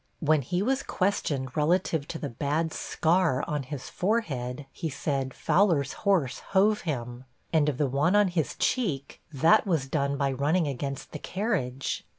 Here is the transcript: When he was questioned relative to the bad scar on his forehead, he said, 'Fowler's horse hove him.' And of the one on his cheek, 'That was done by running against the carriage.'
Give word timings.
When 0.19 0.41
he 0.41 0.63
was 0.63 0.81
questioned 0.81 1.55
relative 1.55 2.07
to 2.07 2.17
the 2.17 2.27
bad 2.27 2.73
scar 2.73 3.43
on 3.47 3.61
his 3.61 3.87
forehead, 3.87 4.65
he 4.71 4.89
said, 4.89 5.31
'Fowler's 5.31 5.93
horse 6.09 6.39
hove 6.39 6.81
him.' 6.81 7.25
And 7.53 7.69
of 7.69 7.77
the 7.77 7.85
one 7.85 8.15
on 8.15 8.29
his 8.29 8.55
cheek, 8.55 9.21
'That 9.31 9.67
was 9.67 9.85
done 9.85 10.17
by 10.17 10.31
running 10.31 10.67
against 10.67 11.11
the 11.11 11.19
carriage.' 11.19 12.03